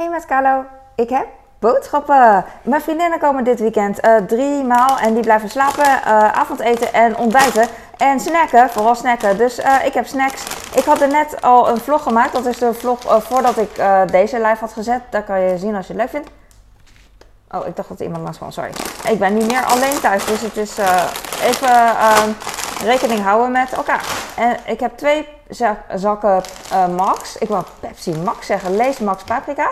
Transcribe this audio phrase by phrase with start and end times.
[0.00, 0.64] Hey met Carlo,
[0.94, 1.26] ik heb
[1.58, 2.44] boodschappen.
[2.62, 7.16] Mijn vriendinnen komen dit weekend uh, drie maal en die blijven slapen, uh, avondeten en
[7.16, 7.66] ontbijten.
[7.96, 9.36] En snacken, vooral snacken.
[9.36, 10.44] Dus uh, ik heb snacks.
[10.74, 12.32] Ik had er net al een vlog gemaakt.
[12.32, 15.00] Dat is de vlog voordat ik deze live had gezet.
[15.10, 16.30] Daar kan je zien als je het leuk vindt.
[17.50, 18.70] Oh, ik dacht dat iemand langs kwam, sorry.
[19.08, 20.78] Ik ben niet meer alleen thuis, dus het is
[21.42, 22.30] even ehm,
[22.82, 24.06] rekening houden met elkaar.
[24.36, 25.28] En ik heb twee
[25.94, 26.42] zakken
[26.96, 27.36] Max.
[27.36, 28.76] Ik wil Pepsi Max zeggen.
[28.76, 29.70] Lees Max Paprika.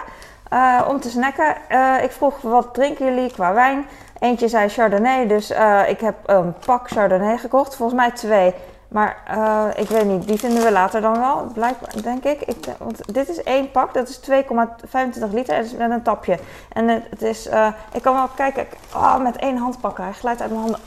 [0.53, 1.57] Uh, om te snacken.
[1.71, 3.87] Uh, ik vroeg wat drinken jullie qua wijn.
[4.19, 5.51] Eentje zei Chardonnay, dus
[5.89, 7.77] ik heb een pak Chardonnay gekocht.
[7.77, 8.55] Volgens mij twee.
[8.89, 9.17] Maar
[9.77, 12.41] ik weet niet, die vinden we later dan wel, blijkbaar, denk ik.
[12.41, 16.39] ik want dit is één pak, dat is 2,25 liter en met een tapje.
[16.73, 17.49] En het, het is,
[17.93, 20.05] ik kan wel kijken, oh, met één hand pakken.
[20.05, 20.81] Hij glijdt uit mijn handen.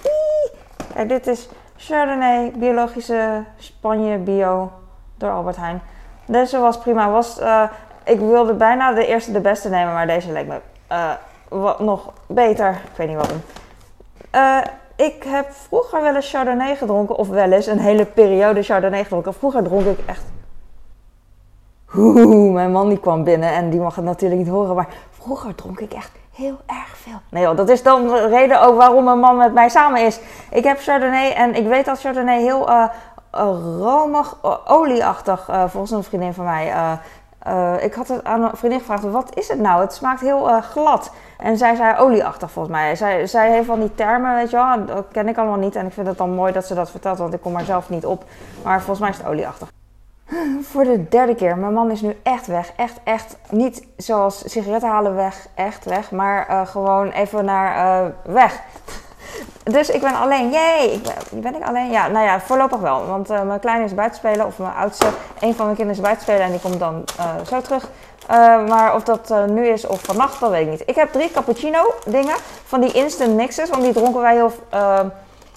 [0.93, 1.49] Kijk, dit is
[1.83, 4.71] Chardonnay, biologische Spanje bio
[5.17, 5.81] door Albert Heijn.
[6.25, 7.09] Deze was prima.
[7.09, 7.39] Was
[8.03, 10.59] ik wilde bijna de eerste de beste nemen, maar deze leek me
[10.91, 11.11] uh,
[11.49, 12.69] wat nog beter.
[12.69, 13.41] Ik weet niet waarom.
[14.35, 14.57] Uh,
[14.95, 19.33] ik heb vroeger wel eens Chardonnay gedronken, of wel eens een hele periode Chardonnay gedronken.
[19.33, 20.23] Vroeger dronk ik echt.
[22.53, 25.79] Mijn man die kwam binnen en die mag het natuurlijk niet horen, maar vroeger dronk
[25.79, 27.19] ik echt heel erg veel.
[27.29, 30.19] Nee joh, dat is dan de reden ook waarom mijn man met mij samen is.
[30.51, 32.85] Ik heb Chardonnay en ik weet dat Chardonnay heel uh,
[33.79, 36.73] romig, olieachtig, volgens een vriendin van mij,
[37.47, 39.81] uh, ik had het aan een vriendin gevraagd, wat is het nou?
[39.81, 41.11] Het smaakt heel uh, glad.
[41.37, 42.95] En zij zei olieachtig volgens mij.
[42.95, 45.75] Zij, zij heeft van die termen, weet je wel, dat ken ik allemaal niet.
[45.75, 47.89] En ik vind het dan mooi dat ze dat vertelt, want ik kom er zelf
[47.89, 48.23] niet op.
[48.63, 49.71] Maar volgens mij is het olieachtig.
[50.61, 51.57] Voor de derde keer.
[51.57, 52.71] Mijn man is nu echt weg.
[52.75, 53.37] Echt, echt.
[53.49, 55.47] Niet zoals sigaretten halen weg.
[55.55, 56.11] Echt weg.
[56.11, 58.59] Maar uh, gewoon even naar weg.
[59.63, 60.49] Dus ik ben alleen.
[60.49, 61.01] Jee!
[61.01, 61.91] Ben, ben ik alleen?
[61.91, 63.05] Ja, nou ja, voorlopig wel.
[63.05, 64.45] Want uh, mijn kleine is buiten spelen.
[64.45, 65.05] Of mijn oudste,
[65.39, 66.41] een van mijn kinderen is buiten spelen.
[66.41, 67.03] En die komt dan
[67.47, 67.89] zo terug.
[68.67, 70.83] Maar of dat nu is of vannacht, dat weet ik niet.
[70.85, 72.35] Ik heb drie cappuccino dingen.
[72.65, 73.69] Van die instant mixes.
[73.69, 74.51] Want die dronken wij heel,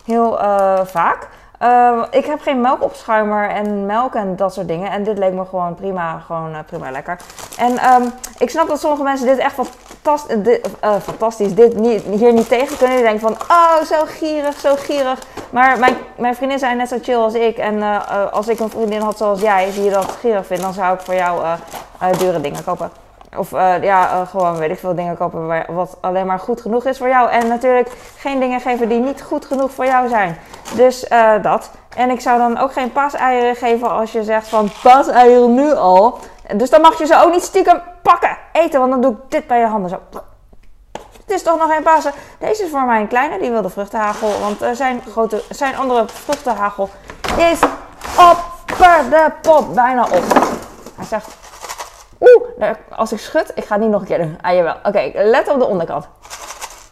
[0.04, 0.38] heel
[0.84, 1.28] vaak.
[1.64, 4.90] Uh, ik heb geen melkopschuimer en melk en dat soort dingen.
[4.90, 7.16] En dit leek me gewoon prima, gewoon uh, prima lekker.
[7.58, 11.74] En um, ik snap dat sommige mensen dit echt fantastisch, dit, uh, fantastisch dit
[12.10, 12.96] hier niet tegen kunnen.
[12.96, 15.18] Die denken van, oh, zo gierig, zo gierig.
[15.50, 17.58] Maar mijn, mijn vriendin zijn net zo chill als ik.
[17.58, 17.82] En
[18.30, 21.14] als ik een vriendin had zoals jij, die dat gierig vindt, dan zou ik voor
[21.14, 21.56] jou
[22.18, 23.03] dure dingen kopen.
[23.36, 26.84] Of uh, ja, uh, gewoon weet ik veel dingen kopen wat alleen maar goed genoeg
[26.84, 27.30] is voor jou.
[27.30, 30.38] En natuurlijk geen dingen geven die niet goed genoeg voor jou zijn.
[30.74, 31.70] Dus uh, dat.
[31.96, 36.18] En ik zou dan ook geen paaseieren geven als je zegt van paaseieren nu al.
[36.56, 38.80] Dus dan mag je ze ook niet stiekem pakken, eten.
[38.80, 39.98] Want dan doe ik dit bij je handen zo.
[41.26, 42.12] Het is toch nog geen Pasen.
[42.38, 44.28] Deze is voor mijn kleine, die wil de vruchtenhagel.
[44.40, 46.88] Want zijn, grote, zijn andere vruchtenhagel
[47.36, 47.60] is
[48.18, 48.44] op
[49.10, 49.74] de pot.
[49.74, 50.24] Bijna op.
[50.96, 51.43] Hij zegt
[52.96, 54.38] als ik schud, ik ga het niet nog een keer doen.
[54.40, 54.76] Ah, jawel.
[54.82, 56.08] Oké, let op de onderkant.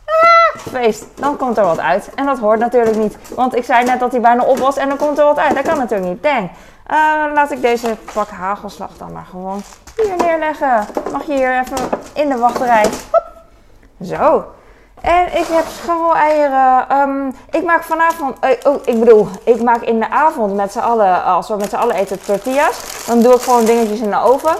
[0.06, 1.06] Ah, feest.
[1.14, 2.10] Dan komt er wat uit.
[2.14, 3.16] En dat hoort natuurlijk niet.
[3.34, 5.54] Want ik zei net dat hij bijna op was en dan komt er wat uit.
[5.54, 6.22] Dat kan natuurlijk niet.
[6.22, 6.50] Dang.
[6.90, 9.62] Uh, laat ik deze pak hagelslag dan maar gewoon
[9.96, 10.86] hier neerleggen.
[11.12, 12.86] Mag je hier even in de wachterij.
[13.10, 13.32] Hop.
[14.00, 14.44] Zo.
[15.00, 16.96] En ik heb scharreleieren.
[16.98, 20.78] Um, ik maak vanavond, uh, oh, ik bedoel, ik maak in de avond met z'n
[20.78, 23.04] allen, als we met z'n allen eten tortillas.
[23.06, 24.54] Dan doe ik gewoon dingetjes in de oven.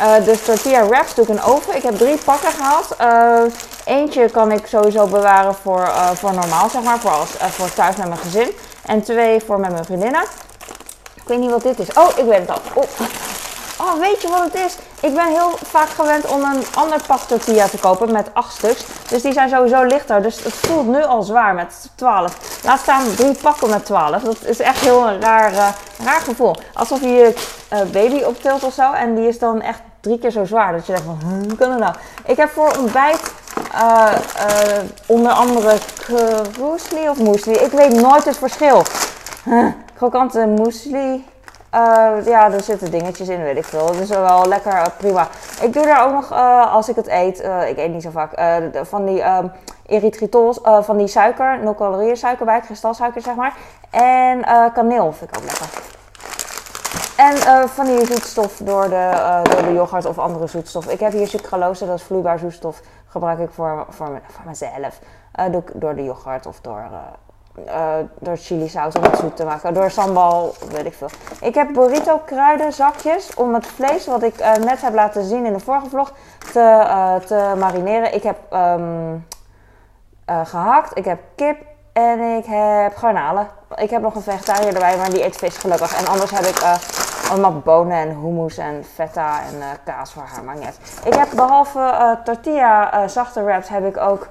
[0.00, 1.76] Uh, de tortilla wraps doe ik in oven.
[1.76, 2.96] Ik heb drie pakken gehad.
[3.00, 3.52] Uh,
[3.84, 6.98] eentje kan ik sowieso bewaren voor, uh, voor normaal, zeg maar.
[6.98, 8.50] Voor, als, voor thuis met mijn gezin.
[8.84, 10.22] En twee voor met mijn vriendinnen.
[11.14, 11.92] Ik weet niet wat dit is.
[11.92, 12.60] Oh, ik weet het al.
[12.74, 12.84] Oh.
[13.78, 14.76] oh, weet je wat het is?
[15.00, 18.84] Ik ben heel vaak gewend om een ander pak tortilla te kopen met acht stuks.
[19.08, 20.22] Dus die zijn sowieso lichter.
[20.22, 22.62] Dus het voelt nu al zwaar met 12.
[22.64, 24.22] Laat staan drie pakken met 12.
[24.22, 25.52] Dat is echt heel een raar,
[26.04, 26.56] raar gevoel.
[26.72, 27.34] Alsof je je
[27.92, 28.92] baby optilt of zo.
[28.92, 30.72] En die is dan echt drie keer zo zwaar.
[30.72, 31.94] Dat je denkt van, hoe kan dat nou?
[32.24, 33.32] Ik heb voor ontbijt
[33.74, 34.12] uh,
[35.06, 35.78] onder andere
[36.52, 37.52] kroesli of muesli.
[37.52, 38.82] Ik weet nooit het verschil.
[39.44, 41.24] Huh, krokante muesli.
[41.74, 43.86] Uh, ja, er zitten dingetjes in, weet ik veel.
[43.86, 45.28] Dat is wel lekker, prima.
[45.60, 46.32] Ik doe daar ook nog,
[46.72, 47.38] als ik het eet,
[47.68, 48.30] ik eet niet zo vaak,
[48.88, 49.52] van die um,
[49.86, 53.54] erythritol, van die suiker, 0 calorieën suiker bij, kristalsuiker zeg maar.
[53.90, 55.96] En kaneel vind ik ook lekker.
[57.18, 60.88] En uh, van die zoetstof door de, uh, door de yoghurt of andere zoetstof.
[60.88, 62.80] Ik heb hier sucralose, dat is vloeibaar zoetstof.
[63.06, 64.98] Gebruik ik voor, voor, voor mezelf.
[65.40, 66.84] Uh, doe ik door de yoghurt of door,
[68.18, 69.74] door chili saus om het zoet te maken.
[69.74, 71.08] Door sambal, weet ik veel.
[71.40, 75.60] Ik heb burrito kruidenzakjes om het vlees wat ik net heb laten zien in de
[75.60, 76.12] vorige vlog
[76.52, 78.14] te, te marineren.
[78.14, 79.26] Ik heb um,
[80.26, 81.56] gehakt, ik heb kip
[81.92, 83.48] en ik heb garnalen.
[83.74, 85.98] Ik heb nog een vegetariër erbij, maar die eet vis gelukkig.
[85.98, 86.58] En anders heb ik
[87.30, 91.02] allemaal bonen en hummus en feta en kaas voor haar, maakt niet.
[91.04, 94.28] Ik heb behalve tortilla zachte wraps, heb ik ook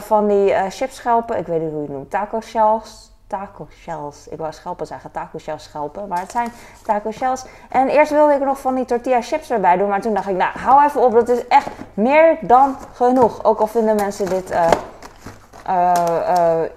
[0.00, 1.38] van die chipschelpen.
[1.38, 2.10] Ik weet niet hoe je het noemt.
[2.10, 4.28] Taco shells taco shells.
[4.28, 6.52] Ik wou schelpen zeggen, taco shells schelpen, maar het zijn
[6.84, 7.44] taco shells.
[7.68, 10.36] En eerst wilde ik nog van die tortilla chips erbij doen, maar toen dacht ik,
[10.36, 13.44] nou, hou even op, dat is echt meer dan genoeg.
[13.44, 14.54] Ook al vinden mensen dit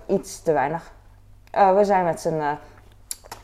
[0.06, 0.92] iets te weinig.
[1.51, 2.57] we zijn met z'n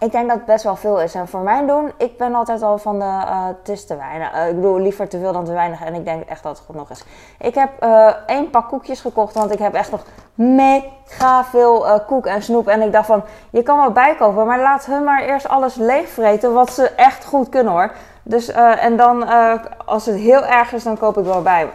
[0.04, 1.16] ik denk dat het best wel veel is.
[1.16, 4.34] En voor mijn doen, ik ben altijd al van de, uh, het is te weinig.
[4.34, 5.84] Uh, ik bedoel, liever te veel dan te weinig.
[5.84, 7.06] En ik denk echt dat het genoeg is.
[7.40, 10.04] Ik heb uh, één pak koekjes gekocht, want ik heb echt nog
[10.34, 12.68] mega veel koek en snoep.
[12.68, 16.54] En ik dacht van, je kan wel bijkopen, maar laat hun maar eerst alles leegvreten,
[16.54, 17.92] wat ze echt goed kunnen hoor.
[18.24, 19.28] Dus, en dan,
[19.86, 21.70] als het heel erg is, dan koop ik wel bij.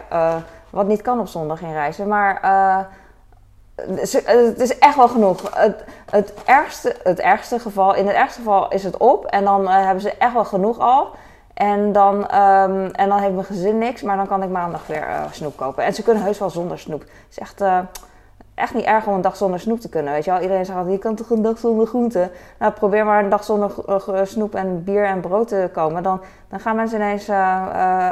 [0.69, 2.07] wat niet kan op zondag in reizen.
[2.07, 2.41] Maar
[4.25, 5.55] het is echt wel genoeg.
[5.55, 9.61] Het, het, ergste, het ergste geval, in het ergste geval is het op en dan
[9.61, 11.07] uh, hebben ze echt wel genoeg al.
[11.53, 15.07] En dan, um, en dan heeft mijn gezin niks, maar dan kan ik maandag weer
[15.09, 15.83] uh, snoep kopen.
[15.83, 16.99] En ze kunnen heus wel zonder snoep.
[16.99, 17.63] Het is echt,
[18.55, 20.13] echt niet erg om een dag zonder snoep te kunnen.
[20.13, 20.41] Weet je wel?
[20.41, 22.31] Iedereen zegt altijd, je kan toch een dag zonder groente?
[22.59, 23.71] Nou, probeer maar een dag zonder
[24.23, 26.03] snoep en bier en brood te komen.
[26.03, 27.29] Dan, dan gaan mensen ineens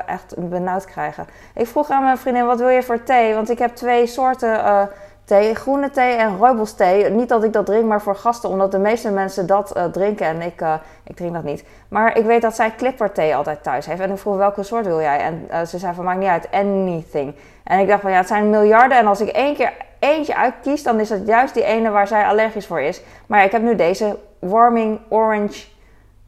[0.06, 1.25] echt benauwd krijgen.
[1.54, 3.34] Ik vroeg aan mijn vriendin, wat wil je voor thee?
[3.34, 4.90] Want ik heb twee soorten
[5.27, 6.75] thee, groene thee en rooibos
[7.09, 10.25] Niet dat ik dat drink, maar voor gasten, omdat de meeste mensen dat uh, drinken
[10.25, 11.63] en ik, uh, ik drink dat niet.
[11.88, 14.01] Maar ik weet dat zij clipper thee altijd thuis heeft.
[14.01, 15.19] En ik vroeg welke soort wil jij?
[15.19, 17.35] En uh, ze zei van maakt niet uit, anything.
[17.63, 20.83] En ik dacht van ja, het zijn miljarden en als ik één keer eentje uitkies,
[20.83, 23.01] dan is het juist die ene waar zij allergisch voor is.
[23.25, 25.68] Maar ik heb nu deze Warming Orange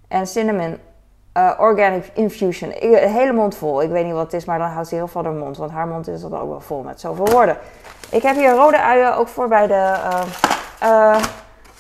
[0.07, 0.77] en Cinnamon
[1.57, 2.71] Organic Infusion.
[2.71, 3.81] Ik, hele mond vol.
[3.81, 5.57] Ik weet niet wat het is, maar dan houdt ze heel veel haar mond.
[5.57, 7.57] Want haar mond is dan ook wel vol met zoveel woorden.
[8.09, 9.95] Ik heb hier rode uien ook voor bij de
[10.83, 11.15] uh,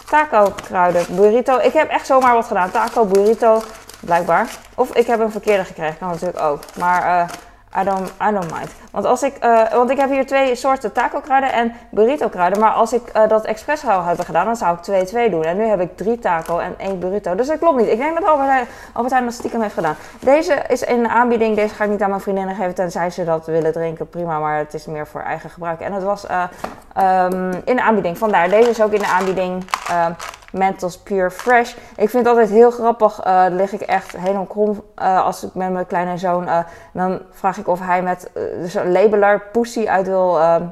[0.09, 1.57] taco kruiden burrito.
[1.57, 2.71] Ik heb echt zomaar wat gedaan.
[2.71, 3.61] Taco burrito,
[3.99, 4.47] blijkbaar.
[4.75, 6.59] Of ik heb een verkeerde gekregen, kan natuurlijk ook.
[6.77, 7.29] Maar uh,
[7.75, 8.71] I don't, I mind.
[8.91, 12.59] Want, als ik, uh, want ik heb hier twee soorten taco kruiden en burrito kruiden.
[12.59, 15.43] Maar als ik uh, dat expres zou hebben gedaan, dan zou ik 2-2 doen.
[15.43, 17.35] En nu heb ik drie taco en één burrito.
[17.35, 17.87] Dus dat klopt niet.
[17.87, 19.95] Ik denk dat Albert Heijn, Albert Heijn dat stiekem heeft gedaan.
[20.19, 21.55] Deze is in aanbieding.
[21.55, 24.09] Deze ga ik niet aan mijn vriendinnen geven, tenzij ze dat willen drinken.
[24.09, 25.79] Prima, maar het is meer voor eigen gebruik.
[25.79, 26.43] En het was uh,
[26.99, 28.17] um, in de aanbieding.
[28.17, 29.63] Vandaar, deze is ook in de aanbieding.
[30.51, 31.73] Mentos Pure Fresh.
[31.73, 33.25] Ik vind het altijd heel grappig.
[33.25, 36.43] Uh, lig ik echt helemaal krom uh, als ik met mijn kleine zoon.
[36.43, 36.59] Uh,
[36.93, 40.63] dan vraag ik of hij met dus een labeler Pussy uit wil ehm,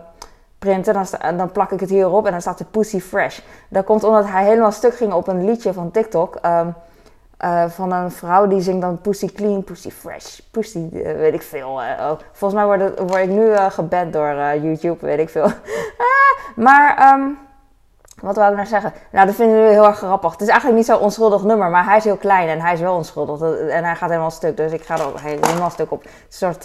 [0.59, 0.93] printen.
[0.93, 3.39] Dan, dan, plak ik het hierop en dan staat er Pussy Fresh.
[3.69, 6.39] Dat komt omdat hij helemaal stuk ging op een liedje van TikTok.
[7.67, 11.69] Van een vrouw die zingt dan Pussy Clean, Pussy Fresh, Pussy, weet ik veel.
[11.69, 15.51] Oh, volgens mij word, word ik nu geband door YouTube, weet ik veel.
[15.97, 17.13] Ah, maar.
[17.13, 17.37] Um,
[18.21, 18.93] wat wou ik nou zeggen?
[19.11, 20.31] Nou, dat vinden we heel erg grappig.
[20.31, 22.79] Het is eigenlijk niet zo'n onschuldig nummer, maar hij is heel klein en hij is
[22.79, 23.41] wel onschuldig.
[23.69, 26.03] En hij gaat helemaal stuk, dus ik ga er helemaal stuk op.
[26.03, 26.63] Een soort,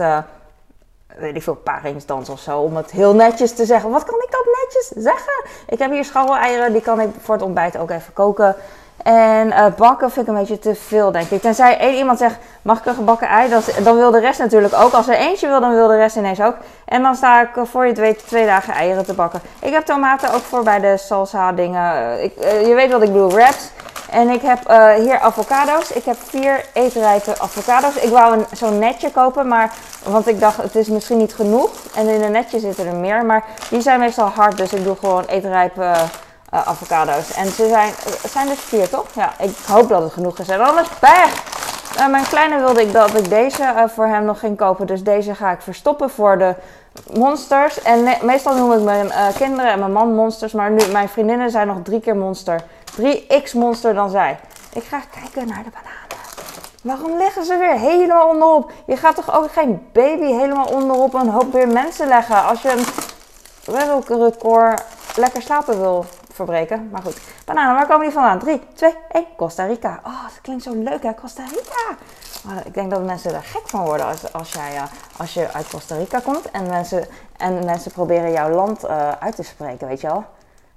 [1.17, 2.61] weet ik veel, paringsdans of zo.
[2.61, 3.91] Om het heel netjes te zeggen.
[3.91, 5.45] Wat kan ik dat netjes zeggen?
[5.67, 8.57] Ik heb hier scharreleieren, die kan ik voor het ontbijt ook even koken.
[9.03, 11.41] En uh, bakken vind ik een beetje te veel, denk ik.
[11.41, 13.49] Tenzij één iemand zegt, mag ik een gebakken ei?
[13.49, 14.93] Dat, dan wil de rest natuurlijk ook.
[14.93, 16.57] Als er eentje wil, dan wil de rest ineens ook.
[16.85, 19.41] En dan sta ik, eh, voor je weet, twee dagen eieren te bakken.
[19.61, 21.95] Ik heb tomaten ook voor bij de salsa dingen.
[21.95, 22.33] Eh, ik,
[22.67, 23.71] je weet wat ik bedoel, wraps.
[24.11, 24.59] En ik heb
[24.99, 25.91] hier avocado's.
[25.91, 27.95] Ik heb vier eetrijpe avocado's.
[27.95, 29.73] Ik wou zo'n netje kopen, maar,
[30.05, 31.71] want ik dacht het is misschien niet genoeg.
[31.95, 33.25] En in een netje zitten er meer.
[33.25, 35.95] Maar die zijn meestal hard, dus ik doe gewoon eetrijpe
[36.55, 37.33] uh, avocado's.
[37.33, 37.93] En ze zijn,
[38.29, 39.07] zijn er vier toch?
[39.15, 40.49] Ja, ik hoop dat het genoeg is.
[40.49, 41.51] En anders weg!
[41.99, 44.87] Uh, mijn kleine wilde ik dat ik deze voor hem nog ging kopen.
[44.87, 46.55] Dus deze ga ik verstoppen voor de
[47.13, 47.83] monsters.
[47.83, 50.53] En meestal noem ik mijn kinderen en mijn man monsters.
[50.53, 52.63] Maar nu, mijn vriendinnen zijn nog drie keer monster.
[53.01, 54.39] 3x monster dan zij.
[54.73, 56.03] Ik ga kijken naar de bananen.
[56.83, 58.71] Waarom liggen ze weer helemaal onderop?
[58.87, 62.45] Je gaat toch ook geen baby helemaal onderop een hoop weer mensen leggen.
[62.45, 62.85] Als je een
[63.65, 64.83] wereldrecord
[65.17, 66.89] lekker slapen wil verbreken.
[66.91, 67.21] Maar goed.
[67.45, 68.39] Bananen, waar komen die vandaan?
[68.39, 69.27] 3, 2, 1.
[69.37, 70.01] Costa Rica.
[70.07, 71.97] Oh, dat klinkt zo leuk hè, Costa Rica.
[72.65, 74.83] Ik denk dat mensen er gek van worden als, als, jij, uh,
[75.17, 79.37] als je uit Costa Rica komt en mensen, en mensen proberen jouw land uh, uit
[79.37, 80.25] te spreken, weet je wel.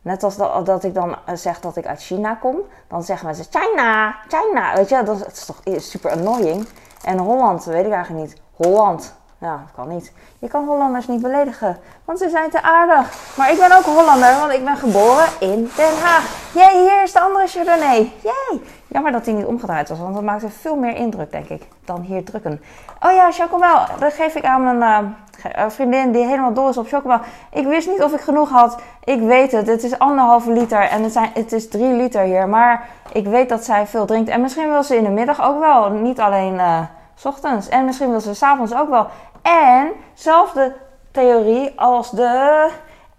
[0.01, 2.57] Net als dat, dat ik dan uh, zeg dat ik uit China kom,
[2.88, 6.67] dan zeggen mensen China, China, weet je, dat is, toch super annoying.
[7.03, 8.41] En Holland, weet ik eigenlijk niet.
[8.53, 10.12] Holland, ja, dat kan niet.
[10.39, 13.36] Je kan Hollanders niet beledigen, want ze zijn te aardig.
[13.38, 16.51] Maar ik ben ook Hollander, want ik ben geboren in Den Haag.
[16.54, 18.12] Jee, hier is de andere Chardonnay.
[18.22, 18.62] Jee.
[18.88, 22.01] Jammer dat hij niet omgedraaid was, want dat maakte veel meer indruk, denk ik, dan
[22.01, 22.62] hier drukken.
[23.01, 25.15] Oh ja, chocomel, dat geef ik aan mijn,
[25.54, 27.20] Een vriendin die helemaal dol is op chocomel.
[27.51, 28.77] Ik wist niet of ik genoeg had.
[29.04, 29.68] Ik weet het.
[29.68, 32.48] Het is anderhalve liter en het, zijn, het is drie liter hier.
[32.48, 34.30] Maar ik weet dat zij veel drinkt.
[34.30, 35.89] En misschien wil ze in de middag ook wel.
[35.89, 36.80] Niet alleen uh,
[37.15, 37.69] s ochtends.
[37.69, 39.07] En misschien wil ze s'avonds ook wel.
[39.41, 40.74] En zelfde
[41.12, 42.69] theorie als de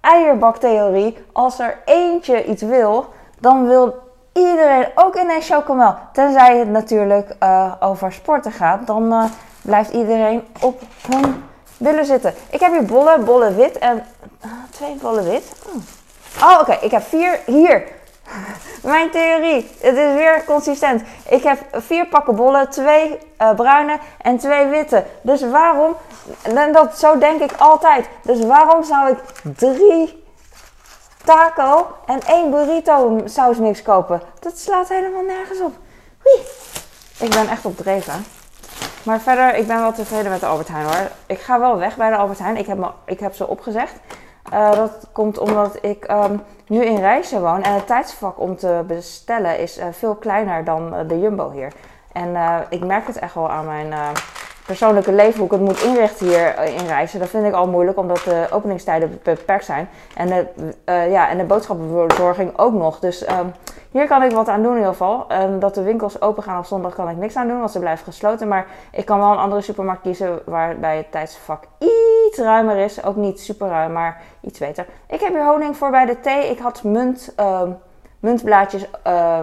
[0.01, 1.25] eierbaktheorie.
[1.33, 3.07] Als er eentje iets wil,
[3.41, 3.95] dan wil
[4.33, 5.95] iedereen ook ineens chocomel.
[6.13, 8.87] Tenzij het natuurlijk uh, over sporten gaat.
[8.87, 9.25] Dan uh,
[9.63, 11.45] blijft iedereen op hun
[11.77, 12.35] willen zitten.
[12.51, 14.05] Ik heb hier bollen, bollen wit en...
[14.45, 15.53] Uh, twee bollen wit.
[15.67, 16.73] Oh, oh oké.
[16.73, 17.83] Ik heb vier hier.
[18.83, 19.71] Mijn theorie.
[19.81, 21.03] Het is weer consistent.
[21.29, 25.05] Ik heb vier pakken bollen, twee uh, bruine en twee witte.
[25.21, 25.97] Dus waarom...
[26.43, 28.09] En dat, zo denk ik altijd.
[28.23, 29.19] Dus waarom zou ik
[29.57, 30.25] drie
[31.25, 34.23] taco en één burrito sausmix kopen?
[34.41, 35.73] Dat slaat helemaal nergens op.
[36.23, 36.47] Wee.
[37.19, 38.25] Ik ben echt op dreven.
[39.03, 41.11] Maar verder, ik ben wel tevreden met de Albert Heijn hoor.
[41.27, 42.57] Ik ga wel weg bij de Albert Heijn.
[42.57, 43.93] Ik heb, me, ik heb ze opgezegd.
[44.53, 48.85] Uh, dat komt omdat ik um, nu in Rijssen woon en het tijdsvak om te
[48.87, 51.73] bestellen is uh, veel kleiner dan uh, de Jumbo hier.
[52.13, 52.37] En
[52.69, 53.95] ik merk het echt wel aan mijn
[54.67, 57.21] persoonlijke leven, hoe ik het moet inrichten hier in Rijssen.
[57.21, 59.89] Dat vind ik al moeilijk, omdat de openingstijden beperkt zijn.
[60.15, 60.47] En de,
[61.11, 62.99] ja, en de boodschappenverzorging ook nog.
[62.99, 63.53] Dus um,
[63.91, 65.27] hier kan ik wat aan doen in ieder geval.
[65.33, 67.79] Um, dat de winkels open gaan op zondag kan ik niks aan doen, want ze
[67.79, 68.49] blijven gesloten.
[68.49, 73.05] Maar ik kan wel een andere supermarkt kiezen waarbij het tijdsvak iets ruimer is.
[73.05, 74.87] Ook niet super ruim, maar iets beter.
[75.09, 76.51] Ik heb hier honing voor bij de thee.
[76.51, 77.63] Ik had munt, uh,
[78.21, 79.41] muntblaadjes, uh,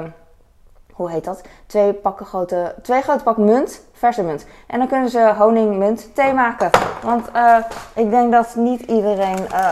[0.94, 1.42] hoe heet dat?
[1.66, 4.46] Twee, pakken grote, twee grote pakken munt, verse munt.
[4.68, 6.70] En dan kunnen ze honing, munt, thee maken.
[7.04, 7.58] Want uh,
[7.96, 9.70] ik denk dat niet iedereen eh,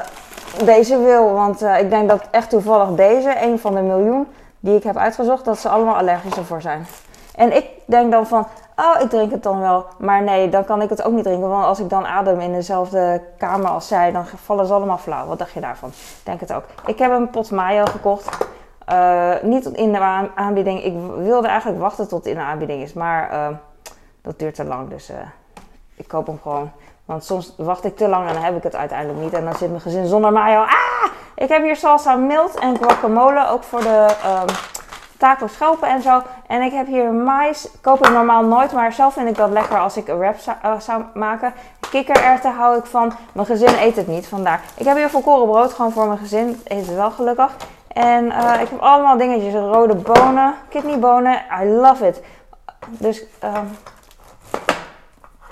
[0.66, 1.34] deze wil.
[1.34, 4.28] Want ik denk dat echt toevallig deze, een van de miljoen
[4.62, 6.86] die ik heb uitgezocht, dat ze allemaal allergisch ervoor zijn.
[7.36, 9.86] En ik denk dan van, oh, ik drink het dan wel.
[9.98, 11.50] Maar nee, dan kan ik het ook niet drinken.
[11.50, 15.26] Want als ik dan adem in dezelfde kamer als zij, dan vallen ze allemaal flauw.
[15.26, 15.90] Wat dacht je daarvan?
[15.90, 16.64] Ik denk het ook.
[16.86, 18.38] Ik heb een pot mayo gekocht.
[18.92, 20.84] Uh, niet in de aanbieding.
[20.84, 22.94] Ik wilde eigenlijk wachten tot het in de aanbieding is.
[22.94, 23.48] Maar uh,
[24.22, 24.90] dat duurt te lang.
[24.90, 25.16] Dus uh,
[25.96, 26.72] ik koop hem gewoon.
[27.06, 29.34] Want soms wacht ik te lang en dan heb ik het uiteindelijk niet.
[29.34, 30.60] En dan zit mijn gezin zonder mayo.
[30.60, 31.12] Ah!
[31.42, 33.48] Ik heb hier salsa mild en guacamole.
[33.48, 34.08] Ook voor de
[35.20, 36.22] um, schelpen en zo.
[36.48, 37.68] En ik heb hier mais.
[37.82, 38.72] Koop ik normaal nooit.
[38.72, 41.54] Maar zelf vind ik dat lekker als ik een wrap zou, zou maken.
[41.90, 43.14] Kikkererwten hou ik van.
[43.32, 44.28] Mijn gezin eet het niet.
[44.28, 44.62] Vandaar.
[44.76, 45.74] Ik heb hier volkoren brood.
[45.74, 46.62] Gewoon voor mijn gezin.
[46.64, 47.56] Eet het wel gelukkig.
[47.88, 49.54] En uh, ik heb allemaal dingetjes.
[49.54, 50.54] Rode bonen.
[50.70, 51.42] Kidneybonen.
[51.62, 52.22] I love it.
[52.90, 53.24] Dus...
[53.44, 53.78] Um,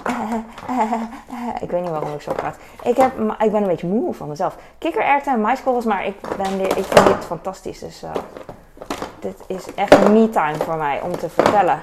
[1.64, 2.56] ik weet niet waarom ik zo praat.
[2.84, 4.56] Ik, heb, ik ben een beetje moe van mezelf.
[4.78, 7.80] Kikkererwten en maiskorrels, maar ik, ben, ik vind dit fantastisch.
[7.80, 8.10] Dus uh,
[9.20, 11.82] dit is echt me-time voor mij om te vertellen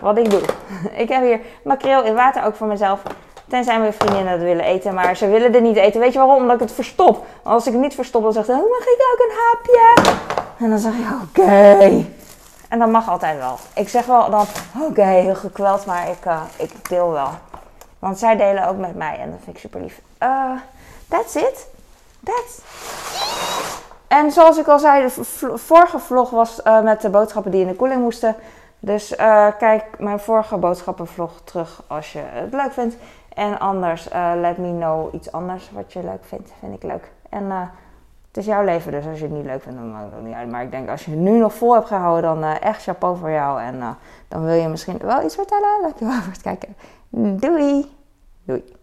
[0.00, 0.40] wat ik doe.
[1.02, 3.02] ik heb hier makreel in water ook voor mezelf.
[3.48, 6.00] Tenzij mijn vriendinnen dat willen eten, maar ze willen het niet eten.
[6.00, 6.36] Weet je waarom?
[6.36, 7.26] Omdat ik het verstop.
[7.42, 10.12] als ik het niet verstop, dan zegt ze, oh, mag ik ook een hapje?
[10.58, 12.04] En dan zeg ik, oké.
[12.68, 13.58] En dat mag altijd wel.
[13.74, 14.44] Ik zeg wel dan,
[14.80, 17.30] oké, heel gekweld, maar ik, uh, ik deel wel.
[17.98, 20.00] Want zij delen ook met mij en dat vind ik super lief.
[20.22, 20.50] Uh,
[21.08, 21.68] that's it.
[22.24, 22.60] That's
[24.08, 25.24] En zoals ik al zei, de
[25.58, 28.36] vorige vlog was uh, met de boodschappen die in de koeling moesten.
[28.78, 32.96] Dus uh, kijk mijn vorige boodschappenvlog terug als je het leuk vindt.
[33.34, 34.08] En anders,
[34.40, 36.52] let me know iets anders wat je leuk vindt.
[36.60, 37.10] Vind ik leuk.
[37.28, 37.50] En
[38.28, 40.34] het is jouw leven, dus als je het niet leuk vindt, dan maakt het niet
[40.34, 40.50] uit.
[40.50, 43.30] Maar ik denk, als je het nu nog vol hebt gehouden, dan echt chapeau voor
[43.30, 43.60] jou.
[43.60, 43.96] En
[44.28, 45.82] dan wil je misschien wel iets vertellen.
[45.82, 46.76] Dankjewel voor het kijken.
[47.12, 47.86] Doei!
[48.46, 48.77] Doei!